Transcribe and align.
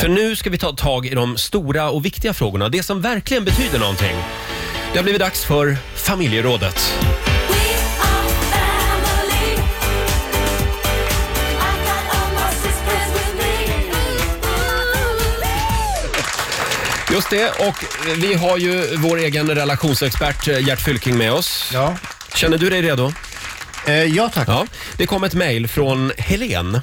För 0.00 0.08
nu 0.08 0.36
ska 0.36 0.50
vi 0.50 0.58
ta 0.58 0.72
tag 0.72 1.06
i 1.06 1.14
de 1.14 1.36
stora 1.36 1.90
och 1.90 2.04
viktiga 2.04 2.34
frågorna. 2.34 2.68
Det 2.68 2.82
som 2.82 3.00
verkligen 3.00 3.44
betyder 3.44 3.78
någonting. 3.78 4.16
Det 4.92 4.98
har 4.98 5.02
blivit 5.02 5.20
dags 5.20 5.44
för 5.44 5.76
familjerådet. 5.94 6.94
Just 17.12 17.30
det, 17.30 17.50
och 17.50 17.84
vi 18.16 18.34
har 18.34 18.58
ju 18.58 18.96
vår 18.96 19.18
egen 19.18 19.54
relationsexpert 19.54 20.48
eh, 20.48 20.66
Gert 20.66 20.80
Fylking 20.80 21.18
med 21.18 21.32
oss. 21.32 21.70
Ja. 21.72 21.96
Känner 22.34 22.58
du 22.58 22.70
dig 22.70 22.82
redo? 22.82 23.12
Eh, 23.86 24.04
ja 24.04 24.28
tack. 24.28 24.48
Ja. 24.48 24.66
Det 24.96 25.06
kom 25.06 25.24
ett 25.24 25.34
mejl 25.34 25.68
från 25.68 26.12
Helen. 26.18 26.80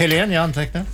Helen, 0.00 0.32
jag 0.32 0.44
antecknar. 0.44 0.84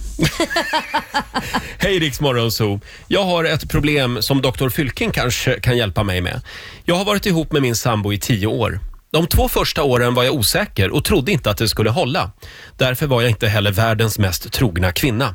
Hej 1.79 1.98
Rix 1.98 2.20
Morgonzoo. 2.20 2.80
Jag 3.09 3.24
har 3.24 3.45
ett 3.45 3.70
problem 3.70 4.23
som 4.23 4.42
Dr. 4.42 4.69
Fylking 4.69 5.10
kanske 5.10 5.60
kan 5.60 5.77
hjälpa 5.77 6.02
mig 6.02 6.20
med. 6.20 6.41
Jag 6.84 6.95
har 6.95 7.05
varit 7.05 7.27
ihop 7.27 7.52
med 7.52 7.62
min 7.62 7.77
sambo 7.77 8.12
i 8.12 8.19
tio 8.19 8.46
år. 8.46 8.80
De 9.12 9.27
två 9.27 9.48
första 9.48 9.82
åren 9.82 10.15
var 10.15 10.24
jag 10.24 10.34
osäker 10.34 10.91
och 10.91 11.05
trodde 11.05 11.32
inte 11.32 11.51
att 11.51 11.56
det 11.56 11.69
skulle 11.69 11.91
hålla. 11.91 12.30
Därför 12.77 13.06
var 13.06 13.23
jag 13.23 13.30
inte 13.30 13.48
heller 13.48 13.73
världens 13.73 14.19
mest 14.19 14.52
trogna 14.52 14.92
kvinna. 14.92 15.34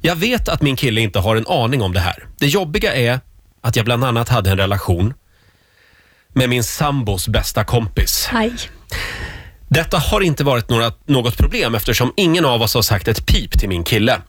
Jag 0.00 0.16
vet 0.16 0.48
att 0.48 0.62
min 0.62 0.76
kille 0.76 1.00
inte 1.00 1.18
har 1.18 1.36
en 1.36 1.46
aning 1.46 1.82
om 1.82 1.92
det 1.92 2.00
här. 2.00 2.26
Det 2.38 2.46
jobbiga 2.46 2.94
är 2.94 3.20
att 3.60 3.76
jag 3.76 3.84
bland 3.84 4.04
annat 4.04 4.28
hade 4.28 4.50
en 4.50 4.58
relation 4.58 5.14
med 6.32 6.48
min 6.48 6.64
sambos 6.64 7.28
bästa 7.28 7.64
kompis. 7.64 8.28
Aj. 8.32 8.52
Detta 9.74 9.98
har 9.98 10.20
inte 10.20 10.44
varit 10.44 10.68
några, 10.68 10.92
något 11.06 11.36
problem 11.36 11.74
eftersom 11.74 12.12
ingen 12.16 12.44
av 12.44 12.62
oss 12.62 12.74
har 12.74 12.82
sagt 12.82 13.08
ett 13.08 13.26
pip 13.26 13.58
till 13.58 13.68
min 13.68 13.84
kille. 13.84 14.20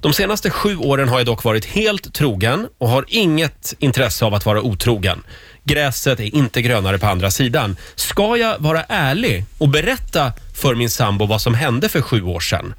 De 0.00 0.12
senaste 0.12 0.50
sju 0.50 0.76
åren 0.76 1.08
har 1.08 1.18
jag 1.18 1.26
dock 1.26 1.44
varit 1.44 1.64
helt 1.64 2.14
trogen 2.14 2.68
och 2.78 2.88
har 2.88 3.04
inget 3.08 3.74
intresse 3.78 4.24
av 4.24 4.34
att 4.34 4.46
vara 4.46 4.62
otrogen. 4.62 5.22
Gräset 5.64 6.20
är 6.20 6.34
inte 6.34 6.62
grönare 6.62 6.98
på 6.98 7.06
andra 7.06 7.30
sidan. 7.30 7.76
Ska 7.94 8.36
jag 8.36 8.58
vara 8.58 8.82
ärlig 8.88 9.44
och 9.58 9.68
berätta 9.68 10.32
för 10.54 10.74
min 10.74 10.90
sambo 10.90 11.26
vad 11.26 11.40
som 11.40 11.54
hände 11.54 11.88
för 11.88 12.00
sju 12.02 12.22
år 12.22 12.40
sedan? 12.40 12.74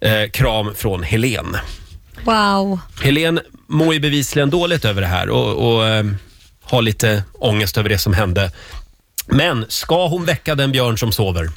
Eh, 0.00 0.30
kram 0.30 0.74
från 0.74 1.02
Helen. 1.02 1.56
Wow. 2.24 2.78
Helen 3.02 3.40
mår 3.66 3.94
ju 3.94 4.00
bevisligen 4.00 4.50
dåligt 4.50 4.84
över 4.84 5.00
det 5.00 5.08
här 5.08 5.28
och, 5.28 5.74
och 5.74 5.86
eh, 5.86 6.06
har 6.62 6.82
lite 6.82 7.22
ångest 7.32 7.78
över 7.78 7.88
det 7.88 7.98
som 7.98 8.12
hände. 8.12 8.52
Men 9.30 9.64
ska 9.68 10.06
hon 10.06 10.24
väcka 10.24 10.54
den 10.54 10.72
björn 10.72 10.98
som 10.98 11.12
sover? 11.12 11.50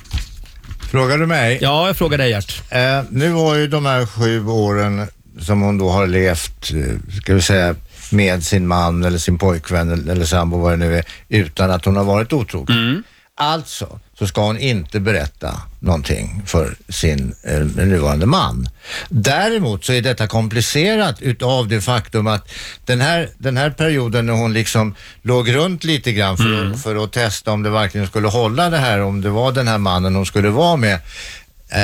Frågar 0.92 1.18
du 1.18 1.26
mig? 1.26 1.60
Ja, 1.62 1.88
jag 1.88 1.98
frågar 1.98 2.18
dig 2.18 2.30
Gert. 2.30 2.62
Eh, 2.70 3.04
nu 3.10 3.30
var 3.30 3.56
ju 3.56 3.68
de 3.68 3.86
här 3.86 4.06
sju 4.06 4.48
åren 4.48 5.08
som 5.40 5.62
hon 5.62 5.78
då 5.78 5.90
har 5.90 6.08
levt, 6.08 6.72
eh, 6.74 7.18
ska 7.22 7.34
vi 7.34 7.42
säga, 7.42 7.76
med 8.12 8.44
sin 8.44 8.68
man 8.68 9.04
eller 9.04 9.18
sin 9.18 9.38
pojkvän 9.38 9.92
eller, 9.92 10.12
eller 10.12 10.26
sambo, 10.26 10.58
vad 10.58 10.74
det 10.74 10.78
nu 10.78 10.98
är, 10.98 11.04
utan 11.30 11.72
att 11.72 11.86
hon 11.86 11.96
har 11.96 12.04
varit 12.04 12.34
otrogen. 12.34 13.04
Alltså 13.42 14.00
så 14.20 14.28
ska 14.28 14.42
hon 14.42 14.58
inte 14.58 15.00
berätta 15.00 15.62
någonting 15.80 16.42
för 16.46 16.76
sin 16.90 17.36
eh, 17.44 17.60
nuvarande 17.60 18.26
man. 18.26 18.70
Däremot 19.10 19.86
så 19.86 19.94
är 19.94 20.02
detta 20.02 20.28
komplicerat 20.28 21.22
utav 21.22 21.68
det 21.68 21.82
faktum 21.82 22.28
att 22.28 22.52
den 22.86 23.02
här, 23.02 23.30
den 23.38 23.58
här 23.58 23.70
perioden 23.70 24.26
när 24.26 24.34
hon 24.34 24.54
liksom 24.54 24.96
låg 25.22 25.56
runt 25.56 25.84
lite 25.84 26.12
grann 26.14 26.38
för, 26.38 26.72
att, 26.72 26.82
för 26.84 27.04
att 27.04 27.12
testa 27.12 27.52
om 27.52 27.64
det 27.64 27.70
verkligen 27.70 28.08
skulle 28.08 28.28
hålla 28.28 28.70
det 28.70 28.78
här, 28.78 29.00
om 29.02 29.22
det 29.22 29.30
var 29.30 29.52
den 29.52 29.68
här 29.68 29.78
mannen 29.78 30.16
hon 30.16 30.26
skulle 30.26 30.50
vara 30.50 30.76
med, 30.76 31.00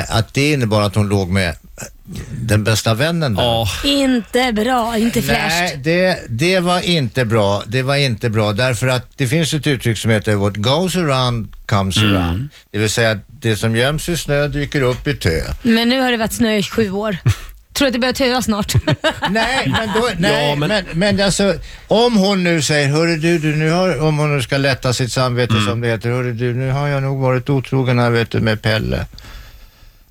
att 0.09 0.33
det 0.33 0.51
innebar 0.51 0.81
att 0.81 0.95
hon 0.95 1.09
låg 1.09 1.29
med 1.29 1.55
den 2.41 2.63
bästa 2.63 2.93
vännen 2.93 3.35
där. 3.35 3.43
Ja, 3.43 3.67
Inte 3.83 4.51
bra, 4.53 4.97
inte 4.97 5.19
Nej, 5.19 5.27
fräscht. 5.27 5.75
det, 5.83 6.19
det 6.29 6.59
var 6.59 6.79
inte 6.79 7.25
bra. 7.25 7.63
Det 7.67 7.81
var 7.81 7.95
inte 7.95 8.29
bra 8.29 8.53
därför 8.53 8.87
att 8.87 9.07
det 9.15 9.27
finns 9.27 9.53
ett 9.53 9.67
uttryck 9.67 9.97
som 9.97 10.11
heter 10.11 10.35
what 10.35 10.55
goes 10.57 10.95
around 10.95 11.47
comes 11.65 11.97
Mm. 11.97 12.15
around. 12.15 12.49
Det 12.71 12.77
vill 12.77 12.89
säga 12.89 13.11
att 13.11 13.17
det 13.27 13.55
som 13.55 13.75
göms 13.75 14.09
i 14.09 14.17
snö 14.17 14.47
dyker 14.47 14.81
upp 14.81 15.07
i 15.07 15.15
tö. 15.15 15.41
Men 15.61 15.89
nu 15.89 16.01
har 16.01 16.11
det 16.11 16.17
varit 16.17 16.33
snö 16.33 16.55
i 16.57 16.63
sju 16.63 16.91
år. 16.91 17.17
Tror 17.73 17.87
att 17.87 17.93
det 17.93 17.99
börjar 17.99 18.13
töa 18.13 18.41
snart. 18.41 18.73
Nej, 19.29 19.73
men, 19.77 19.89
då, 19.95 20.09
nej 20.17 20.49
Ja, 20.49 20.55
men- 20.55 20.69
men... 20.69 20.85
Men, 20.93 21.21
alltså, 21.25 21.55
om 21.87 22.15
hon 22.17 22.43
nu 22.43 22.61
säger, 22.61 22.87
hörru 22.87 23.17
du, 23.17 23.39
du 23.39 23.55
nu 23.55 23.69
har, 23.71 23.99
om 24.01 24.17
hon 24.17 24.35
nu 24.35 24.41
ska 24.41 24.57
lätta 24.57 24.93
sitt 24.93 25.11
samvete 25.11 25.53
Mm. 25.53 25.65
som 25.65 25.81
det 25.81 25.87
heter, 25.87 26.09
hörru 26.09 26.33
du, 26.33 26.53
nu 26.53 26.71
har 26.71 26.87
jag 26.87 27.03
nog 27.03 27.19
varit 27.21 27.49
otrogen 27.49 27.99
här 27.99 28.09
vet 28.09 28.29
du 28.31 28.39
med 28.39 28.61
Pelle. 28.61 29.05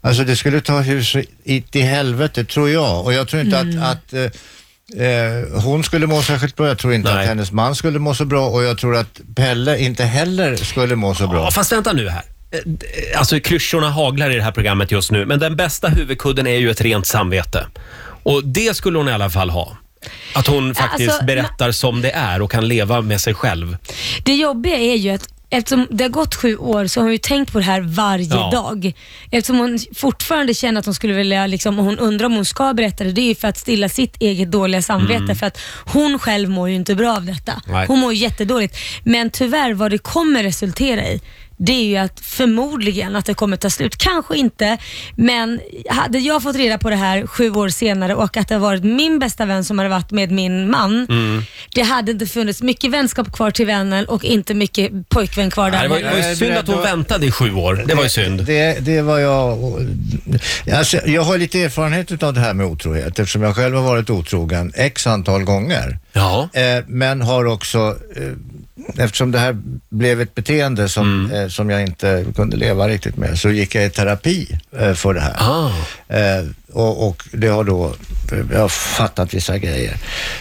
Alltså 0.07 0.25
det 0.25 0.37
skulle 0.37 0.61
ta 0.61 0.81
hus 0.81 1.17
i, 1.45 1.65
i 1.73 1.81
helvete 1.81 2.45
tror 2.45 2.71
jag 2.71 3.05
och 3.05 3.13
jag 3.13 3.29
tror 3.29 3.43
inte 3.43 3.59
Mm. 3.59 3.83
att, 3.83 3.93
att 3.93 4.13
eh, 4.13 5.07
eh, 5.07 5.63
hon 5.63 5.85
skulle 5.85 6.07
må 6.07 6.23
särskilt 6.23 6.57
bra, 6.57 6.69
jag 6.69 6.79
tror 6.79 6.93
inte 6.95 7.15
Nej. 7.15 7.23
att 7.23 7.29
hennes 7.29 7.53
man 7.53 7.75
skulle 7.75 7.99
må 7.99 8.15
så 8.15 8.25
bra 8.25 8.49
och 8.49 8.63
jag 8.63 8.79
tror 8.79 8.97
att 8.97 9.21
Pelle 9.37 9.79
inte 9.79 10.05
heller 10.05 10.57
skulle 10.57 10.97
må 10.97 11.15
så 11.15 11.27
bra. 11.27 11.45
Ja, 11.45 11.51
fast 11.51 11.73
vänta 11.73 11.93
nu 11.93 12.09
här. 12.09 12.23
Eh, 12.51 13.19
Alltså 13.19 13.41
klyschorna 13.41 13.91
haglar 13.91 14.31
i 14.31 14.37
det 14.37 14.43
här 14.43 14.53
programmet 14.53 14.91
just 14.91 15.11
nu, 15.11 15.27
men 15.27 15.39
den 15.39 15.57
bästa 15.57 15.89
huvudkudden 15.89 16.47
är 16.47 16.57
ju 16.59 16.71
ett 16.71 16.81
rent 16.81 17.07
samvete. 17.07 17.67
Och 18.23 18.45
det 18.45 18.77
skulle 18.77 18.99
hon 18.99 19.09
i 19.09 19.13
alla 19.13 19.31
fall 19.31 19.51
ha. 19.51 19.77
Att 20.35 20.47
hon 20.47 20.75
faktiskt 20.75 21.11
Alltså, 21.11 21.25
berättar 21.25 21.73
som 21.73 22.03
det 22.03 22.11
är 22.11 22.43
och 22.43 22.51
kan 22.51 22.69
leva 22.69 23.01
med 23.01 23.21
sig 23.21 23.35
själv. 23.35 23.77
Det 24.25 24.35
jobbiga 24.35 24.77
är 24.77 24.97
ju 24.97 25.11
att 25.11 25.29
Eftersom 25.51 25.87
det 25.91 26.05
har 26.05 26.09
gått 26.09 26.35
sju 26.35 26.57
år 26.57 26.87
så 26.87 27.01
har 27.01 27.05
hon 27.05 27.13
ju 27.13 27.19
tänkt 27.19 27.53
på 27.53 27.59
det 27.59 27.65
här 27.65 27.81
varje 27.81 28.27
Ja. 28.35 28.51
dag. 28.53 28.93
Eftersom 29.31 29.59
hon 29.59 29.79
fortfarande 29.95 30.55
känner 30.55 30.79
att 30.81 30.85
hon 30.87 30.95
skulle 30.95 31.13
vilja, 31.15 31.47
liksom, 31.47 31.79
och 31.79 31.85
hon 31.85 31.99
undrar 31.99 32.27
om 32.27 32.33
hon 32.35 32.45
ska 32.45 32.75
berätta 32.75 33.05
det, 33.05 33.13
det 33.13 33.21
är 33.21 33.27
ju 33.29 33.35
för 33.35 33.49
att 33.49 33.59
stilla 33.59 33.89
sitt 33.89 34.17
eget 34.23 34.51
dåliga 34.51 34.83
samvete. 34.83 35.35
För 35.35 35.47
att 35.47 35.59
hon 35.87 36.19
själv 36.19 36.51
mår 36.51 36.69
ju 36.69 36.75
inte 36.75 36.95
bra 36.95 37.17
av 37.17 37.25
detta. 37.25 37.63
Nej. 37.67 37.87
Hon 37.89 37.99
mår 37.99 38.13
ju 38.13 38.19
jättedåligt. 38.19 38.77
Men 39.05 39.31
tyvärr, 39.31 39.75
vad 39.75 39.91
det 39.91 39.99
kommer 39.99 40.43
resultera 40.43 41.05
i, 41.09 41.21
det 41.57 41.73
är 41.73 41.85
ju 41.85 41.97
att 41.97 42.21
förmodligen 42.21 43.17
att 43.17 43.25
det 43.25 43.35
kommer 43.35 43.57
ta 43.57 43.71
slut. 43.71 43.97
Kanske 43.97 44.37
inte, 44.37 44.79
men 45.15 45.61
hade 45.89 46.19
jag 46.19 46.43
fått 46.43 46.57
reda 46.57 46.79
på 46.79 46.91
det 46.91 46.97
här 46.97 47.27
sju 47.27 47.51
år 47.51 47.69
senare 47.69 48.15
och 48.15 48.37
att 48.37 48.49
det 48.49 48.55
har 48.55 48.61
varit 48.61 48.85
min 48.85 49.19
bästa 49.19 49.45
vän 49.45 49.65
som 49.65 49.79
hade 49.79 49.91
varit 49.91 50.11
med 50.11 50.31
min 50.31 50.71
man, 50.71 51.07
det 51.75 51.83
hade 51.83 52.13
inte 52.13 52.27
funnits 52.27 52.63
mycket 52.63 52.91
vänskap 52.91 53.33
kvar 53.33 53.51
till 53.51 53.67
vännen 53.67 54.07
och 54.07 54.25
inte 54.25 54.55
mycket 54.55 55.09
pojkvän 55.09 55.51
kvar 55.51 55.71
där. 55.71 55.79
Nej, 55.79 55.89
det 55.89 55.95
var, 55.95 56.13
det 56.13 56.23
var 56.23 56.29
ju 56.29 56.37
synd 56.37 56.57
att 56.57 56.69
hon 56.69 56.83
väntade 56.83 57.27
i 57.27 57.31
sju 57.31 57.55
år. 57.55 57.85
Det 57.87 57.95
var 57.95 58.03
ju 58.03 58.09
synd. 58.09 58.45
Det, 58.45 58.79
det 58.81 59.03
var 59.03 59.19
jag. 59.19 59.59
Alltså, 60.73 60.97
jag 61.07 61.23
har 61.23 61.39
lite 61.39 61.63
erfarenhet 61.63 62.23
av 62.23 62.35
det 62.35 62.41
här 62.41 62.55
med 62.55 62.67
otrohet 62.67 63.19
eftersom 63.19 63.43
jag 63.43 63.57
själv 63.57 63.77
har 63.77 63.83
varit 63.83 64.11
otrogen 64.11 64.73
x 64.75 65.07
antal 65.07 65.45
gånger. 65.45 65.99
Ja. 66.13 66.49
Eh, 66.53 66.85
men 66.87 67.23
har 67.23 67.45
också, 67.45 67.97
eh, 68.17 68.23
eftersom 68.99 69.33
det 69.33 69.39
här 69.39 69.57
blev 69.89 70.21
ett 70.21 70.35
beteende 70.35 70.89
som, 70.89 71.25
Mm. 71.27 71.43
eh, 71.43 71.49
som 71.49 71.71
jag 71.71 71.83
inte 71.83 72.25
kunde 72.37 72.57
leva 72.57 72.89
riktigt 72.89 73.17
med, 73.17 73.39
så 73.39 73.51
gick 73.51 73.75
jag 73.75 73.85
i 73.87 73.91
terapi 73.91 74.59
eh, 74.79 74.95
för 74.95 75.15
det 75.15 75.21
här. 75.21 75.35
Ah. 75.39 75.71
Eh, 76.17 76.45
och, 76.73 77.09
och 77.09 77.23
det 77.33 77.49
har 77.49 77.65
då, 77.65 77.95
jag 78.53 78.61
har 78.61 78.69
fattat 78.69 79.35
vissa 79.35 79.59
grejer, 79.59 79.97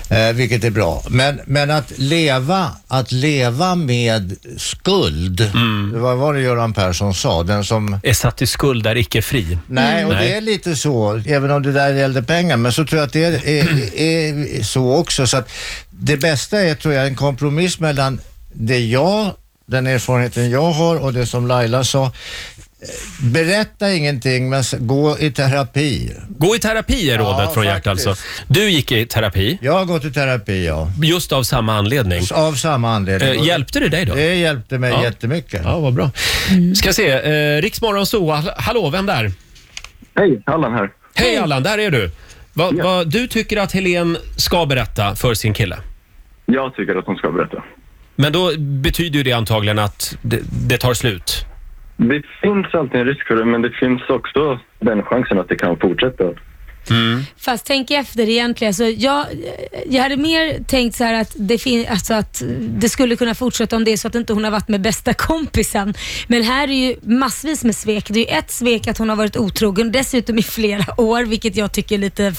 eh, 0.10 0.34
vilket 0.34 0.64
är 0.64 0.70
bra. 0.70 1.04
Men, 1.10 1.40
men 1.46 1.72
att 1.72 1.92
leva, 1.98 2.72
att 2.88 3.12
leva 3.12 3.76
med 3.76 4.36
skuld, 4.58 5.42
Mm. 5.42 5.90
det 5.94 6.00
var 6.00 6.16
vad 6.16 6.36
det 6.36 6.42
Göran 6.42 6.74
Persson 6.74 7.14
sa, 7.14 7.44
den 7.44 7.64
som 7.64 8.00
Är 8.04 8.14
satt 8.14 8.42
i 8.42 8.48
skuld 8.48 8.88
är 8.88 8.98
icke 8.98 9.22
fri. 9.22 9.58
Nej, 9.68 10.06
och 10.06 10.14
Nej. 10.14 10.28
det 10.30 10.36
är 10.38 10.42
lite 10.42 10.76
så, 10.76 11.22
även 11.28 11.52
om 11.52 11.64
det 11.64 11.72
där 11.72 11.94
gällde 11.94 12.24
pengar, 12.24 12.58
men 12.58 12.72
så 12.72 12.86
tror 12.86 13.00
jag 13.00 13.08
att 13.08 13.14
det 13.14 13.24
är, 13.24 13.48
är, 13.48 14.60
är 14.60 14.64
så 14.64 14.96
också. 14.96 15.28
Så 15.28 15.38
att 15.38 15.50
det 15.90 16.18
bästa 16.18 16.62
är, 16.62 16.76
tror 16.76 16.94
jag, 16.94 17.08
en 17.08 17.16
kompromiss 17.16 17.80
mellan 17.80 18.20
det 18.58 18.80
jag, 18.80 19.32
den 19.66 19.88
erfarenheten 19.88 20.50
jag 20.50 20.72
har 20.72 21.04
och 21.04 21.14
det 21.14 21.26
som 21.26 21.48
Laila 21.48 21.84
sa. 21.84 22.06
Eh, 22.06 22.12
Berätta 23.32 23.94
ingenting, 23.94 24.50
men 24.50 24.64
gå 24.80 25.18
i 25.20 25.32
terapi. 25.32 26.12
Gå 26.30 26.56
i 26.56 26.60
terapi 26.60 27.10
är 27.12 27.18
rådet 27.18 27.40
Ja, 27.46 27.52
från 27.54 27.66
Gert 27.66 27.88
alltså. 27.88 28.16
Du 28.48 28.70
gick 28.70 28.92
i 28.92 29.06
terapi, 29.06 29.58
Jag 29.62 29.74
har 29.74 29.86
gått 29.86 30.06
i 30.06 30.12
terapi, 30.12 30.66
ja. 30.66 30.92
just 31.04 31.32
av 31.32 31.44
samma 31.44 31.78
anledning. 31.78 32.22
Av 32.34 32.54
samma 32.54 32.96
anledning. 32.96 33.30
Eh, 33.30 33.48
hjälpte 33.48 33.80
det 33.80 33.90
dig 33.90 34.06
då? 34.06 34.16
Det 34.16 34.36
hjälpte 34.36 34.78
mig 34.78 34.92
Ja. 34.92 35.04
jättemycket. 35.04 35.62
Ja, 35.64 35.80
vad 35.80 35.94
bra. 35.94 36.12
Ska 36.76 36.94
se, 36.94 37.10
eh, 37.12 37.62
Riksmorgon 37.62 38.06
så 38.06 38.32
hallå, 38.58 38.90
vem 38.90 39.06
där? 39.06 39.32
Hej, 40.16 40.42
Allan 40.46 40.74
här. 40.74 40.90
Hej 41.16 41.38
Allan, 41.38 41.64
där 41.64 41.78
är 41.78 41.92
du. 41.92 42.12
Va, 42.54 42.72
Ja. 42.78 42.84
va, 42.84 43.04
du 43.04 43.28
tycker 43.28 43.58
att 43.58 43.72
Helen 43.72 44.18
ska 44.38 44.66
berätta 44.66 45.16
för 45.16 45.34
sin 45.34 45.54
kille. 45.54 45.78
Jag 46.46 46.76
tycker 46.76 46.96
att 46.96 47.06
hon 47.06 47.16
ska 47.16 47.32
berätta. 47.32 47.64
Men 48.16 48.32
då 48.32 48.52
betyder 48.58 49.18
ju 49.18 49.24
det 49.24 49.34
antagligen 49.34 49.80
att 49.80 50.18
det, 50.22 50.42
det 50.70 50.78
tar 50.78 50.94
slut. 50.94 51.46
Det 51.98 52.24
finns 52.42 52.66
alltid 52.74 53.00
en 53.00 53.08
risk 53.08 53.28
för 53.28 53.36
det, 53.36 53.46
men 53.46 53.62
det 53.62 53.70
finns 53.70 54.02
också 54.10 54.60
den 54.80 55.04
chansen 55.04 55.40
att 55.40 55.50
det 55.50 55.56
kan 55.56 55.78
fortsätta. 55.78 56.24
Fast 57.38 57.66
tänk 57.66 57.92
efter 57.92 58.30
egentligen. 58.30 58.70
Alltså, 58.70 58.86
jag, 58.86 59.26
jag 59.90 60.04
hade 60.04 60.18
mer 60.18 60.64
tänkt 60.68 60.96
så 60.98 61.04
här 61.04 61.14
att 61.14 61.32
det, 61.36 61.58
fin- 61.58 61.86
alltså 61.90 62.14
att 62.14 62.42
det 62.60 62.90
skulle 62.90 63.16
kunna 63.16 63.36
fortsätta 63.36 63.76
om 63.76 63.84
det 63.84 63.92
är 63.92 63.98
så 63.98 64.08
att 64.08 64.16
inte 64.16 64.34
hon 64.34 64.44
har 64.44 64.52
varit 64.52 64.68
med 64.68 64.82
bästa 64.82 65.14
kompisen. 65.14 65.94
Men 66.28 66.44
här 66.44 66.68
är 66.68 66.88
ju 66.88 66.96
massvis 67.02 67.64
med 67.64 67.76
svek. 67.76 68.06
Det 68.10 68.20
är 68.20 68.34
ju 68.34 68.40
ett 68.40 68.52
svek 68.52 68.88
att 68.88 68.98
hon 68.98 69.10
har 69.10 69.16
varit 69.16 69.38
otrogen, 69.38 69.92
dessutom 69.92 70.40
i 70.40 70.44
flera 70.44 71.02
år, 71.02 71.24
vilket 71.24 71.56
jag 71.56 71.72
tycker 71.72 71.96
är 71.96 72.00
lite... 72.00 72.34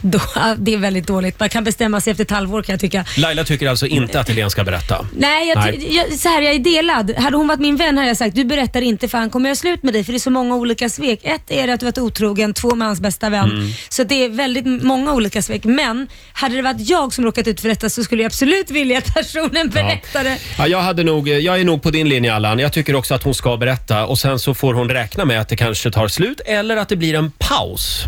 Då, 0.00 0.20
det 0.58 0.74
är 0.74 0.78
väldigt 0.78 1.06
dåligt. 1.06 1.40
Man 1.40 1.48
kan 1.48 1.64
bestämma 1.64 2.00
sig 2.00 2.10
efter 2.10 2.24
ett 2.24 2.30
halvår 2.30 2.62
kan 2.62 2.72
jag 2.72 2.80
tycka. 2.80 3.04
Laila 3.16 3.44
tycker 3.44 3.68
alltså 3.68 3.86
inte 3.86 4.20
att 4.20 4.28
Helene 4.28 4.50
ska 4.50 4.64
berätta. 4.64 5.06
Nej, 5.16 5.48
jag, 5.48 5.58
Nej. 5.58 5.96
Jag, 5.96 6.18
så 6.18 6.28
här, 6.28 6.42
jag 6.42 6.54
är 6.54 6.58
delad. 6.58 7.10
Hade 7.16 7.36
hon 7.36 7.48
varit 7.48 7.60
min 7.60 7.76
vän 7.76 7.96
hade 7.96 8.08
jag 8.08 8.16
sagt 8.16 8.36
du 8.36 8.44
berättar 8.44 8.82
inte 8.82 9.08
för 9.08 9.18
han 9.18 9.30
kommer 9.30 9.48
göra 9.48 9.56
slut 9.56 9.82
med 9.82 9.94
dig 9.94 10.04
för 10.04 10.12
det 10.12 10.16
är 10.16 10.20
så 10.20 10.30
många 10.30 10.54
olika 10.56 10.88
svek. 10.88 11.20
Ett 11.22 11.50
är 11.50 11.68
att 11.68 11.80
du 11.80 11.86
varit 11.86 11.98
otrogen, 11.98 12.54
två 12.54 12.74
med 12.74 12.86
hans 12.86 13.00
bästa 13.00 13.30
vän. 13.30 13.50
Mm. 13.50 13.70
Så 13.88 14.04
det 14.04 14.24
är 14.24 14.28
väldigt 14.28 14.66
många 14.66 15.12
olika 15.12 15.42
svek. 15.42 15.64
Men 15.64 16.08
hade 16.32 16.56
det 16.56 16.62
varit 16.62 16.88
jag 16.88 17.12
som 17.12 17.24
råkat 17.24 17.46
ut 17.46 17.60
för 17.60 17.68
detta 17.68 17.90
så 17.90 18.04
skulle 18.04 18.22
jag 18.22 18.26
absolut 18.26 18.70
vilja 18.70 18.98
att 18.98 19.14
personen 19.14 19.68
berättade. 19.68 20.38
Ja, 20.58 20.66
jag, 20.66 20.80
hade 20.80 21.04
nog, 21.04 21.28
jag 21.28 21.60
är 21.60 21.64
nog 21.64 21.82
på 21.82 21.90
din 21.90 22.08
linje 22.08 22.34
Allan. 22.34 22.58
Jag 22.58 22.72
tycker 22.72 22.94
också 22.94 23.14
att 23.14 23.22
hon 23.22 23.34
ska 23.34 23.56
berätta 23.56 24.06
och 24.06 24.18
sen 24.18 24.38
så 24.38 24.54
får 24.54 24.74
hon 24.74 24.88
räkna 24.88 25.24
med 25.24 25.40
att 25.40 25.48
det 25.48 25.56
kanske 25.56 25.90
tar 25.90 26.08
slut 26.08 26.40
eller 26.46 26.76
att 26.76 26.88
det 26.88 26.96
blir 26.96 27.14
en 27.14 27.30
paus. 27.38 28.04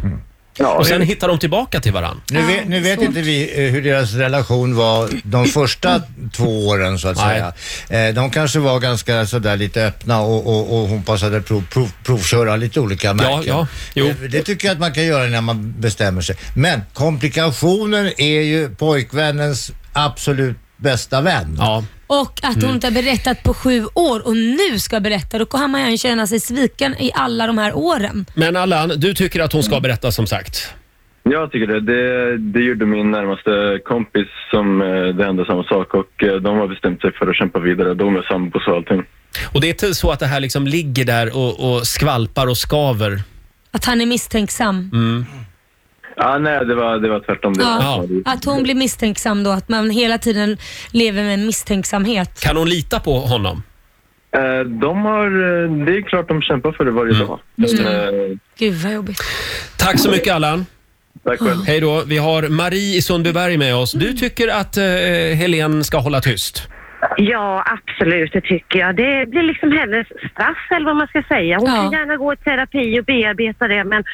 Ja, 0.58 0.74
Och 0.78 0.86
sen 0.86 0.98
jag- 1.00 1.06
hittar 1.06 1.28
de 1.28 1.38
tillbaka 1.38 1.80
till 1.80 1.92
varandra. 1.92 2.22
Nu 2.30 2.42
vet, 2.42 2.68
nu 2.68 2.80
vet 2.80 3.02
inte 3.02 3.20
vi 3.20 3.66
eh, 3.66 3.72
hur 3.72 3.82
deras 3.82 4.14
relation 4.14 4.76
var 4.76 5.08
de 5.22 5.46
första 5.46 6.02
två 6.36 6.66
åren 6.68 6.98
så 6.98 7.08
att 7.08 7.16
Nej. 7.16 7.42
säga. 7.88 8.08
Eh, 8.08 8.14
De 8.14 8.30
kanske 8.30 8.58
var 8.58 8.80
ganska 8.80 9.26
sådär 9.26 9.56
lite 9.56 9.86
öppna 9.86 10.20
och, 10.20 10.46
och, 10.46 10.82
och 10.82 10.88
hon 10.88 11.02
passade 11.02 11.40
prov, 11.40 11.64
prov, 11.72 11.92
provköra 12.04 12.56
lite 12.56 12.80
olika 12.80 13.14
märken. 13.14 13.42
ja, 13.46 13.66
jo. 13.94 14.06
Eh, 14.06 14.14
Det 14.30 14.42
tycker 14.42 14.68
jag 14.68 14.72
att 14.72 14.80
man 14.80 14.92
kan 14.92 15.06
göra 15.06 15.24
när 15.26 15.40
man 15.40 15.74
bestämmer 15.80 16.20
sig. 16.22 16.36
Men 16.54 16.80
komplikationen 16.94 18.12
är 18.20 18.40
ju 18.40 18.68
pojkvännens 18.74 19.72
absolut 19.92 20.56
bästa 20.76 21.20
vän. 21.20 21.56
Ja. 21.60 21.84
Och 22.10 22.32
att 22.42 22.56
Mm. 22.56 22.66
hon 22.66 22.74
inte 22.74 22.86
har 22.86 22.92
berättat 23.02 23.42
på 23.42 23.54
sju 23.54 23.84
år 23.94 24.26
och 24.26 24.36
nu 24.36 24.78
ska 24.78 25.00
berätta. 25.00 25.38
Då 25.38 25.46
kan 25.46 25.70
man 25.70 25.90
ju 25.90 25.98
känna 25.98 26.26
sig 26.26 26.40
sviken 26.40 26.94
i 26.98 27.10
alla 27.14 27.46
de 27.46 27.58
här 27.58 27.76
åren. 27.76 28.26
Men 28.34 28.56
Allan, 28.56 28.88
du 28.96 29.14
tycker 29.14 29.40
att 29.40 29.52
hon 29.52 29.62
ska 29.62 29.80
berätta 29.80 30.12
som 30.12 30.26
sagt? 30.26 30.74
Jag 31.22 31.52
tycker 31.52 31.66
det. 31.66 31.80
det. 31.80 32.38
Det 32.38 32.60
gjorde 32.60 32.86
min 32.86 33.10
närmaste 33.10 33.78
kompis 33.84 34.26
som 34.50 34.82
eh, 34.82 34.86
det 35.16 35.24
hände 35.24 35.44
samma 35.46 35.64
sak 35.64 35.94
och 35.94 36.22
eh, 36.22 36.34
de 36.34 36.56
har 36.58 36.68
bestämt 36.68 37.00
sig 37.00 37.12
för 37.12 37.26
att 37.30 37.36
kämpa 37.36 37.58
vidare. 37.58 37.94
De 37.94 38.16
är 38.16 38.22
sambos 38.22 38.66
och 38.66 38.74
allting. 38.76 39.02
Och 39.54 39.60
det 39.60 39.66
är 39.66 39.68
inte 39.68 39.94
så 39.94 40.10
att 40.10 40.20
det 40.20 40.26
här 40.26 40.40
liksom 40.40 40.66
ligger 40.66 41.04
där 41.04 41.36
och, 41.36 41.72
och 41.74 41.86
skvalpar 41.86 42.46
och 42.46 42.56
skaver? 42.56 43.22
Att 43.70 43.84
han 43.84 44.00
är 44.00 44.06
misstänksam. 44.06 44.90
Mm. 44.92 45.26
Ah, 46.20 46.38
nej, 46.38 46.64
det 46.66 46.74
var, 46.74 46.98
det 46.98 47.08
var 47.08 47.20
tvärtom. 47.20 47.54
Det 47.54 47.62
Ja, 47.62 48.04
var, 48.08 48.32
att 48.32 48.44
hon 48.44 48.62
blir 48.62 48.74
misstänksam 48.74 49.42
då, 49.44 49.50
att 49.50 49.68
man 49.68 49.90
hela 49.90 50.18
tiden 50.18 50.56
lever 50.90 51.22
med 51.22 51.34
en 51.34 51.46
misstänksamhet. 51.46 52.40
Kan 52.40 52.56
hon 52.56 52.68
lita 52.68 53.00
på 53.00 53.18
honom? 53.18 53.62
Eh, 54.36 54.60
de 54.80 55.04
har, 55.04 55.26
eh, 55.26 55.84
det 55.86 55.92
är 55.96 56.08
klart 56.08 56.28
de 56.28 56.42
kämpar 56.42 56.72
för 56.72 56.84
det 56.84 56.90
varje 56.90 57.14
Mm. 57.14 57.26
dag. 57.26 57.38
Eh, 57.58 58.36
Gud 58.58 58.74
vad 58.74 58.92
jobbigt. 58.92 59.20
Tack 59.76 59.98
så 60.00 60.10
mycket 60.10 60.34
Allan. 60.34 60.66
tack 61.24 61.38
själv. 61.38 61.64
Hej 61.66 61.80
då. 61.80 62.02
Vi 62.06 62.18
har 62.18 62.42
Marie 62.48 62.96
i 62.96 63.02
Sundbyberg 63.02 63.56
med 63.56 63.76
oss. 63.76 63.92
Du 63.92 64.12
tycker 64.12 64.48
att 64.48 64.76
eh, 64.76 64.84
Helen 65.34 65.84
ska 65.84 65.98
hålla 65.98 66.20
tyst? 66.20 66.62
Ja, 67.20 67.64
absolut, 67.66 68.32
det 68.32 68.40
tycker 68.40 68.78
jag. 68.78 68.96
Det 68.96 69.28
blir 69.30 69.42
liksom 69.42 69.72
hennes 69.72 70.06
straff 70.06 70.66
eller 70.70 70.86
vad 70.86 70.96
man 70.96 71.06
ska 71.06 71.22
säga. 71.22 71.56
Hon 71.58 71.66
Ja. 71.68 71.74
kan 71.82 71.92
gärna 71.92 72.16
gå 72.16 72.32
i 72.32 72.36
terapi 72.36 73.00
och 73.00 73.04
bearbeta 73.04 73.68
det, 73.68 73.84
men 73.84 74.04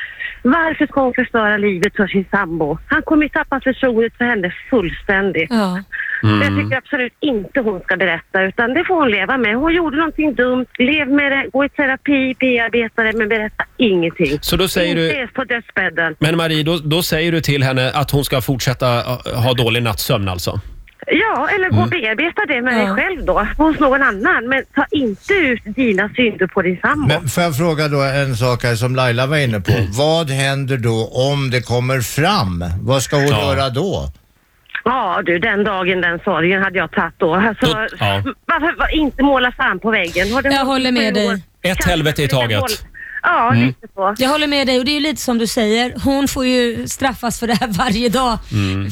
varför 0.43 0.87
ska 0.87 1.01
hon 1.01 1.15
förstöra 1.15 1.57
livet 1.57 1.97
för 1.97 2.07
sin 2.07 2.25
sambo? 2.31 2.79
Han 2.89 3.03
kommer 3.03 3.23
ju 3.23 3.29
tappa 3.29 3.61
förtroendet 3.61 4.17
för 4.19 4.25
henne 4.25 4.55
fullständigt. 4.71 5.51
Ja. 5.51 5.83
Jag 6.23 6.59
tycker 6.59 6.77
absolut 6.77 7.13
inte 7.21 7.61
hon 7.61 7.81
ska 7.81 7.97
berätta, 7.97 8.43
utan 8.43 8.75
det 8.75 8.85
får 8.85 8.95
hon 8.95 9.11
leva 9.11 9.37
med. 9.39 9.57
Hon 9.57 9.75
gjorde 9.75 9.97
någonting 9.97 10.35
dumt, 10.35 10.67
lev 10.79 11.09
med 11.09 11.33
det, 11.33 11.47
gå 11.53 11.65
i 11.65 11.69
terapi, 11.69 12.35
bearbeta 12.41 13.03
det, 13.03 13.13
men 13.13 13.29
berätta 13.29 13.65
ingenting. 13.77 14.39
Så 14.41 14.57
då 14.57 14.69
säger 14.69 14.91
inte 15.09 15.21
du... 15.21 15.27
på 15.27 15.45
dödsbädden. 15.45 16.17
Men 16.19 16.37
Marie, 16.37 16.63
då, 16.63 16.79
då 16.85 17.03
säger 17.03 17.33
du 17.33 17.41
till 17.41 17.63
henne 17.63 17.91
att 17.95 18.11
hon 18.11 18.25
ska 18.25 18.41
fortsätta 18.41 18.87
eh, 18.99 19.43
ha 19.45 19.55
dålig 19.55 19.83
nattsömn 19.83 20.29
alltså? 20.29 20.61
Ja, 21.07 21.49
eller 21.55 21.71
gå 21.71 21.83
och 21.83 21.89
bearbeta 21.89 22.47
det 22.49 22.63
med 22.63 22.75
Ja. 22.75 22.79
dig 22.79 22.95
själv 22.95 23.25
då, 23.25 23.47
hos 23.59 23.79
någon 23.79 24.03
annan. 24.03 24.49
Men 24.49 24.63
ta 24.75 24.87
inte 24.91 25.35
ut 25.35 25.63
dina 25.65 26.09
synder 26.17 26.47
på 26.47 26.63
din 26.63 26.79
sambo. 26.81 27.07
Men 27.09 27.29
får 27.29 27.43
jag 27.43 27.57
fråga 27.57 27.89
då 27.89 28.01
en 28.03 28.37
sak 28.37 28.63
här 28.65 28.75
som 28.75 28.97
Laila 28.97 29.27
var 29.27 29.37
inne 29.37 29.61
på. 29.61 29.73
Vad 29.99 30.31
händer 30.31 30.77
då 30.77 31.07
om 31.33 31.51
det 31.51 31.61
kommer 31.63 32.01
fram? 32.01 32.65
Vad 32.83 33.03
ska 33.03 33.17
hon 33.17 33.27
Ja. 33.29 33.55
göra 33.55 33.71
då? 33.71 34.09
Ja 34.85 35.23
du, 35.27 35.39
den 35.39 35.65
dagen, 35.65 36.01
den 36.01 36.19
sorgen 36.19 36.63
hade 36.63 36.79
jag 36.79 36.91
tagit 36.93 37.15
då. 37.19 37.35
Alltså, 37.35 37.67
Då- 37.67 37.87
ja. 38.01 38.23
Varför 38.47 38.79
var 38.79 38.95
inte 38.95 39.23
måla 39.23 39.53
fan 39.53 39.79
på 39.79 39.91
väggen? 39.91 40.33
Har 40.33 40.43
Jag 40.45 40.65
håller 40.65 40.93
med 40.93 41.15
dig. 41.15 41.29
år? 41.29 41.35
Ett 41.35 41.41
Kanske 41.63 41.91
helvete 41.91 42.23
i 42.23 42.29
taget. 42.29 42.63
Ja, 43.27 43.51
Mm. 43.53 43.67
lite 43.67 43.87
så. 43.95 44.15
Jag 44.19 44.29
håller 44.29 44.47
med 44.47 44.67
dig 44.67 44.79
och 44.79 44.85
det 44.85 44.91
är 44.91 44.95
ju 44.95 45.01
lite 45.01 45.21
som 45.23 45.39
du 45.39 45.47
säger. 45.47 45.95
Hon 46.05 46.29
får 46.29 46.47
ju 46.47 46.89
straffas 46.89 47.41
för 47.41 47.47
det 47.47 47.55
här 47.55 47.69
varje 47.79 48.09
dag. 48.09 48.39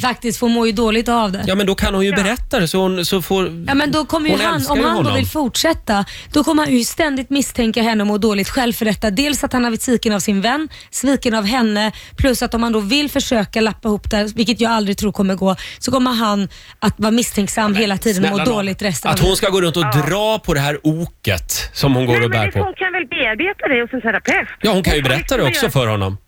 Faktiskt, 0.02 0.38
för 0.38 0.46
hon 0.46 0.55
mår 0.55 0.67
ju 0.67 0.73
dåligt 0.73 1.08
av 1.08 1.32
det. 1.32 1.38
Mm. 1.38 1.49
Ja, 1.49 1.55
men 1.55 1.67
då 1.67 1.75
kan 1.75 1.94
hon 1.94 2.05
ju 2.05 2.12
berätta 2.12 2.61
det 2.61 2.69
så, 2.69 2.79
hon, 2.79 3.05
så 3.05 3.23
får... 3.23 3.44
Ja 3.67 3.75
men 3.75 3.90
då 3.93 4.05
kommer 4.05 4.29
ju 4.31 4.37
Hon 4.37 4.44
han, 4.44 4.67
om 4.69 4.84
han 4.84 5.05
då 5.05 5.12
vill 5.14 5.26
fortsätta, 5.26 6.05
då 6.32 6.44
kommer 6.44 6.62
han 6.64 6.73
ju 6.73 6.84
ständigt 6.84 7.31
misstänka 7.31 7.82
henne 7.82 8.02
och 8.02 8.06
må 8.06 8.19
dåligt 8.19 8.49
själv 8.49 8.73
för 8.73 8.84
detta. 8.84 9.11
Dels 9.11 9.44
att 9.44 9.52
han 9.52 9.64
har 9.64 9.70
blivit 9.70 9.82
sviken 9.82 10.12
av 10.12 10.20
sin 10.20 10.40
vän, 10.40 10.69
sviken 10.90 11.34
av 11.34 11.44
henne, 11.44 11.93
plus 12.17 12.43
att 12.43 12.55
om 12.55 12.62
han 12.62 12.73
då 12.73 12.81
vill 12.81 13.11
försöka 13.11 13.61
lappa 13.61 13.88
ihop 13.88 14.11
det, 14.11 14.32
vilket 14.37 14.61
jag 14.61 14.73
aldrig 14.73 14.99
tror 14.99 15.12
kommer 15.12 15.34
gå, 15.34 15.56
så 15.79 15.90
kommer 15.90 16.11
han 16.12 16.49
att 16.79 16.94
vara 16.96 17.11
misstänksam 17.11 17.75
hela 17.75 17.99
tiden 17.99 18.25
och 18.25 18.31
må 18.31 18.37
nån. 18.37 18.46
dåligt 18.46 18.82
resten 18.82 19.11
Att 19.11 19.20
av 19.20 19.26
hon 19.26 19.37
ska 19.37 19.49
gå 19.50 19.61
runt 19.61 19.76
och 19.76 19.84
dra 20.08 20.38
på 20.38 20.55
det 20.55 20.61
här 20.61 20.79
oket 20.82 21.70
som 21.73 21.94
hon 21.94 22.06
går 22.06 22.14
Nej, 22.14 22.25
och 22.25 22.31
bär 22.31 22.38
men 22.38 22.46
det, 22.46 22.52
på. 22.52 22.64
hon 22.64 22.75
kan 22.75 22.93
väl 22.93 23.06
bearbeta 23.06 23.69
det 23.69 23.81
hos 23.82 23.93
en 23.93 24.00
terapeut? 24.25 24.49
Ja, 24.61 24.71
hon 24.73 24.83
kan 24.83 24.97
ju 24.97 25.03
berätta 25.03 25.37
det 25.37 25.43
också 25.43 25.71
för 25.71 25.87
honom. 25.87 26.19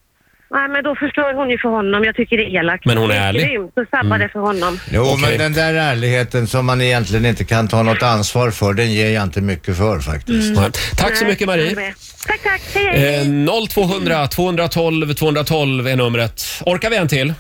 Nej, 0.51 0.69
men 0.69 0.85
då 0.85 0.95
förstör 0.97 1.35
hon 1.35 1.51
ju 1.51 1.59
för 1.59 1.69
honom. 1.69 2.05
Jag 2.05 2.17
tycker 2.17 2.37
det 2.37 2.43
är 2.45 2.59
elakt. 2.61 2.87
Men 2.87 2.97
hon 2.99 3.11
är 3.11 3.15
Det 3.15 3.21
ärlig. 3.21 3.41
Mm. 3.43 3.51
grymt 3.55 3.73
att 3.79 3.91
sabba 3.91 4.19
det 4.19 4.29
för 4.29 4.41
honom. 4.41 4.79
Jo, 4.93 5.03
Okej. 5.03 5.19
men 5.31 5.39
den 5.39 5.53
där 5.53 5.75
ärligheten 5.75 6.47
som 6.47 6.67
man 6.67 6.81
egentligen 6.81 7.27
inte 7.27 7.45
kan 7.45 7.69
ta 7.69 7.83
något 7.83 8.03
ansvar 8.03 8.51
för, 8.51 8.75
den 8.75 8.93
ger 8.93 9.11
jag 9.11 9.23
inte 9.23 9.41
mycket 9.41 9.77
för 9.77 9.99
faktiskt. 10.01 10.57
Nej. 10.57 10.71
Tack 10.97 11.17
så 11.17 11.25
Nej, 11.25 11.33
mycket 11.33 11.47
jag 11.47 11.55
är 11.59 11.63
Marie. 11.63 11.75
med. 11.77 11.95
Tack, 12.27 12.41
tack. 12.43 12.63
Hej, 12.75 12.87
hej. 12.99 13.47
Eh, 13.47 13.67
0200 13.69 14.27
212 14.27 15.15
212 15.15 15.87
är 15.89 15.97
numret. 15.97 16.43
Orkar 16.67 16.91
vi 16.91 16.97
en 16.97 17.09
till? 17.09 17.35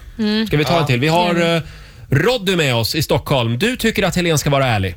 Ska 0.46 0.56
vi 0.56 0.64
ta 0.64 0.80
en 0.80 0.86
till? 0.86 1.00
Vi 1.00 1.08
har 1.08 1.54
eh, 1.56 1.62
Roddy 2.10 2.56
med 2.56 2.74
oss 2.74 2.94
i 2.94 3.02
Stockholm. 3.02 3.58
Du 3.58 3.76
tycker 3.76 4.02
att 4.06 4.16
Helene 4.16 4.38
ska 4.38 4.50
vara 4.50 4.66
ärlig? 4.66 4.94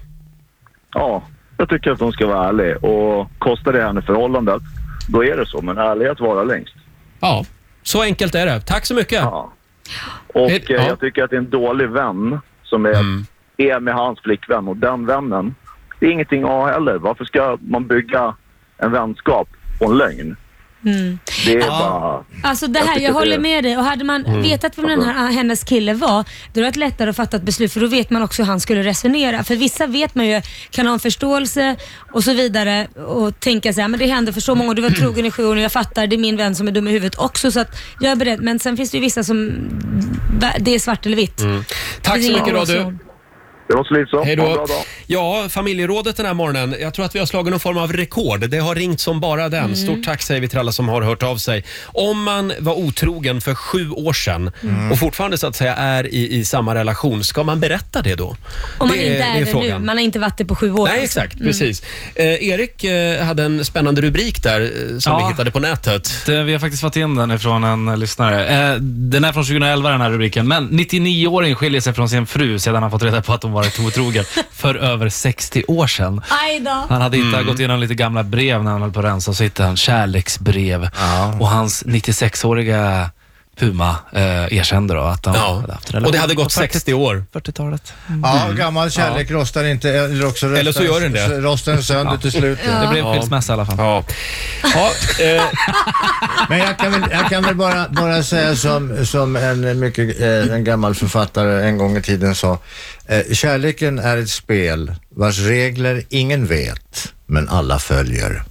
Ja, 0.94 1.24
jag 1.58 1.70
tycker 1.70 1.92
att 1.92 2.00
hon 2.00 2.12
ska 2.12 2.28
vara 2.28 2.48
ärlig 2.50 2.84
och 2.84 3.30
kostar 3.40 3.74
det 3.74 3.84
henne 3.84 4.02
förhållandet, 4.02 4.62
då 5.08 5.24
är 5.24 5.38
det 5.38 5.46
så. 5.46 5.62
Men 5.62 5.78
ärlighet 5.78 6.20
varar 6.20 6.46
längst. 6.46 6.74
Ja, 7.20 7.46
så 7.84 8.02
enkelt 8.02 8.36
är 8.36 8.46
det. 8.46 8.60
Tack 8.62 8.86
så 8.86 8.94
mycket. 8.94 9.22
Ja. 9.22 9.54
Och 10.34 10.50
eh, 10.52 10.62
ja. 10.68 10.88
jag 10.88 11.00
tycker 11.00 11.24
att 11.24 11.30
det 11.30 11.36
är 11.36 11.42
en 11.42 11.50
dålig 11.50 11.90
vän 11.90 12.40
som 12.64 12.86
är, 12.86 12.94
Mm. 12.94 13.26
är 13.58 13.80
med 13.80 13.94
hans 13.94 14.20
flickvän 14.20 14.68
och 14.68 14.78
den 14.78 15.06
vännen, 15.06 15.56
det 16.00 16.06
är 16.08 16.12
ingenting 16.12 16.44
att 16.44 16.50
ha 16.50 16.72
heller. 16.72 16.98
Varför 16.98 17.26
ska 17.26 17.58
man 17.62 17.88
bygga 17.88 18.36
en 18.78 18.92
vänskap 18.92 19.50
på 19.80 19.86
en 19.92 19.98
lögn? 19.98 20.36
Det 21.46 21.54
är 21.54 21.68
bara... 21.68 22.24
Alltså 22.44 22.68
det 22.68 22.80
Jag 22.80 22.86
här, 22.86 23.00
jag 23.00 23.14
det- 23.14 23.20
håller 23.20 23.40
med 23.40 23.64
dig 23.64 23.78
och 23.78 23.84
hade 23.84 24.04
man 24.04 24.26
Mm. 24.26 24.42
vetat 24.42 24.78
vem 24.78 24.88
den 24.88 25.04
här, 25.04 25.32
hennes 25.32 25.64
kille 25.64 25.94
var, 25.94 26.24
då 26.54 26.62
hade 26.62 26.72
det 26.72 26.80
lättare 26.80 27.10
att 27.10 27.16
fatta 27.16 27.38
ett 27.38 27.44
beslut 27.44 27.74
för 27.74 27.80
då 27.80 27.88
vet 27.88 28.10
man 28.10 28.22
också 28.22 28.42
hur 28.42 28.48
han 28.48 28.60
skulle 28.60 28.84
resonera. 28.84 29.44
För 29.44 29.56
vissa 29.56 29.88
vet 29.88 30.16
man 30.16 30.28
ju, 30.28 30.42
kan 30.70 30.86
ha 30.88 30.94
en 30.94 31.00
förståelse 31.00 31.76
och 32.12 32.24
så 32.24 32.34
vidare 32.34 32.88
och 33.08 33.40
tänka 33.40 33.74
sig, 33.74 33.88
men 33.88 34.00
det 34.00 34.06
hände 34.08 34.34
för 34.34 34.42
så 34.42 34.56
många, 34.56 34.74
du 34.74 34.82
var 34.82 34.90
trogen 34.90 35.26
i 35.26 35.32
sju 35.32 35.46
år 35.46 35.56
och 35.56 35.62
jag 35.62 35.72
fattar, 35.72 36.08
det 36.08 36.16
är 36.16 36.18
min 36.18 36.38
vän 36.38 36.56
som 36.56 36.68
är 36.68 36.72
dum 36.72 36.88
i 36.88 36.92
huvudet 36.92 37.20
också 37.20 37.52
så 37.52 37.60
att 37.60 37.78
jag 38.00 38.12
är 38.12 38.16
beredd. 38.16 38.42
Men 38.42 38.60
sen 38.60 38.78
finns 38.78 38.92
det 38.92 38.98
ju 38.98 39.02
vissa 39.02 39.24
som, 39.24 39.52
det 40.60 40.76
är 40.76 40.80
svart 40.80 41.06
eller 41.06 41.16
vitt. 41.16 41.42
Mm. 41.42 41.64
Tack 42.02 42.24
så 42.24 42.32
mycket 42.32 42.48
gråzon. 42.48 43.00
Det 43.68 43.74
var 43.76 43.84
slut 43.84 44.10
så. 44.10 44.24
Hej 44.24 44.36
Ha 44.38 44.46
en 44.46 44.50
då. 44.50 44.56
bra 44.56 44.66
dag. 44.66 44.84
Ja, 45.08 45.48
familjerådet 45.50 46.18
den 46.18 46.26
här 46.26 46.34
morgonen. 46.34 46.76
Jag 46.82 46.94
tror 46.94 47.06
att 47.06 47.16
vi 47.16 47.20
har 47.20 47.26
slagit 47.26 47.52
någon 47.52 47.60
form 47.60 47.78
av 47.78 47.94
rekord. 47.94 48.50
Det 48.50 48.58
har 48.60 48.76
ringt 48.76 49.00
som 49.00 49.20
bara 49.20 49.50
den. 49.50 49.64
Mm. 49.64 49.76
Stort 49.76 50.04
tack 50.06 50.22
säger 50.22 50.42
vi 50.42 50.48
till 50.48 50.60
alla 50.60 50.72
som 50.72 50.90
har 50.90 51.02
hört 51.02 51.24
av 51.24 51.38
sig. 51.38 51.64
Om 51.86 52.24
man 52.24 52.54
var 52.60 52.74
otrogen 52.74 53.42
för 53.42 53.56
sju 53.56 53.90
år 53.92 54.14
sedan 54.14 54.52
Mm. 54.64 54.92
och 54.92 55.00
fortfarande 55.00 55.38
så 55.38 55.48
att 55.48 55.56
säga 55.56 55.76
är 55.76 56.08
i, 56.14 56.36
i 56.38 56.46
samma 56.46 56.76
relation, 56.76 57.24
ska 57.24 57.44
man 57.44 57.60
berätta 57.60 58.02
det 58.02 58.16
då? 58.16 58.26
Om 58.28 58.38
man 58.78 58.90
det, 58.90 58.96
inte 59.08 59.24
är, 59.24 59.46
det 59.46 59.54
nu, 59.54 59.80
man 59.80 59.98
har 59.98 60.04
inte 60.04 60.20
varit 60.20 60.38
det 60.38 60.46
på 60.46 60.56
sju 60.56 60.72
år. 60.72 60.88
Nej, 60.88 61.02
alltså. 61.02 61.20
exakt. 61.20 61.40
Precis. 61.40 61.84
Eh, 62.16 62.26
Erik 62.50 62.84
eh, 62.84 63.24
hade 63.26 63.44
en 63.44 63.66
spännande 63.66 64.02
rubrik 64.02 64.44
där 64.44 64.62
eh, 64.62 64.98
som 65.00 65.12
Ja. 65.14 65.18
vi 65.18 65.32
hittade 65.34 65.52
på 65.52 65.60
nätet. 65.60 66.10
Det, 66.26 66.44
vi 66.44 66.52
har 66.54 66.60
faktiskt 66.60 66.82
fått 66.82 66.96
in 66.96 67.16
den 67.16 67.32
ifrån 67.32 67.64
en 67.64 67.88
eh, 67.88 67.98
lyssnare. 67.98 68.48
Eh, 68.48 68.76
den 68.82 69.24
är 69.24 69.34
från 69.34 69.44
2011 69.44 69.90
den 69.92 70.02
här 70.02 70.10
rubriken. 70.12 70.48
Men 70.48 70.70
99-åring 70.70 71.56
skiljer 71.56 71.82
sig 71.82 71.94
från 71.94 72.10
sin 72.10 72.26
fru 72.26 72.60
sedan 72.60 72.82
han 72.84 72.92
fått 72.92 73.04
reda 73.04 73.22
på 73.22 73.34
att 73.34 73.44
hon 73.44 73.52
varit 73.58 73.80
otrogen 73.80 74.26
för 74.52 74.76
över 74.76 75.10
60 75.10 75.64
år 75.68 75.88
sedan. 75.88 76.22
Aj 76.44 76.60
då. 76.60 76.86
Han 76.90 77.02
hade 77.02 77.18
hittat, 77.18 77.46
gått 77.46 77.60
igenom 77.60 77.80
lite 77.80 77.96
gamla 77.96 78.24
brev 78.24 78.64
när 78.64 78.72
han 78.72 78.82
höll 78.82 78.92
på 78.92 79.00
att 79.00 79.06
rensa 79.06 79.32
och 79.32 79.38
så 79.38 79.44
hittade 79.44 79.68
han 79.68 79.78
kärleksbrev. 79.78 80.90
Ja. 80.96 81.38
Och 81.40 81.48
hans 81.48 81.86
96-åriga 81.86 83.10
Puma 83.60 83.96
eh, 84.14 84.58
erkände 84.58 84.94
då 84.94 85.02
att 85.02 85.24
de 85.24 85.36
Ja. 85.36 85.60
hade 85.62 85.74
haft 85.74 85.94
en 85.94 86.06
Och 86.06 86.12
det 86.12 86.18
hade 86.18 86.36
gått 86.36 86.44
på 86.46 86.50
60 86.50 86.94
år. 86.94 87.26
40-talet. 87.34 87.94
Ja, 88.24 88.48
gammal 88.58 88.92
kärlek 88.92 89.32
rostar 89.32 89.64
inte, 89.64 89.90
eller 89.90 90.26
också 90.28 90.56
Eller 90.56 90.72
så 90.72 90.84
gör 90.84 91.02
den 91.02 91.12
det. 91.12 91.28
rostar 91.40 91.72
den 91.74 91.84
sönder 91.84 92.18
till 92.18 92.32
slut. 92.32 92.60
Det 92.82 92.88
blev 92.92 93.04
Ja. 93.06 93.14
skilsmässa 93.14 93.52
i 93.52 93.54
alla 93.54 93.66
fall. 93.66 93.76
Ja. 93.78 94.04
Ja, 94.64 94.92
eh, 95.26 95.44
Men 96.50 96.58
jag 96.60 96.78
kan 96.78 96.92
väl, 96.92 97.02
jag 97.12 97.30
kan 97.30 97.44
väl 97.44 97.56
bara, 97.56 97.90
bara 97.90 98.24
säga 98.24 98.56
som, 98.56 99.06
som 99.06 99.36
en, 99.36 99.80
mycket, 99.80 100.22
eh, 100.22 100.28
en 100.56 100.64
gammal 100.64 100.96
författare 100.96 101.68
en 101.68 101.78
gång 101.78 101.98
i 101.98 102.02
tiden 102.02 102.36
sa, 102.36 102.60
eh, 103.08 103.22
kärleken 103.34 104.00
är 104.00 104.18
ett 104.18 104.30
spel 104.30 104.96
vars 105.10 105.40
regler 105.40 106.04
ingen 106.10 106.46
vet, 106.46 107.14
men 107.26 107.50
alla 107.50 107.80
följer. 107.80 108.44